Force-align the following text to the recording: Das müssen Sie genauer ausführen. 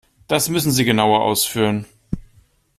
Das 0.27 0.49
müssen 0.49 0.71
Sie 0.71 0.83
genauer 0.83 1.21
ausführen. 1.23 1.85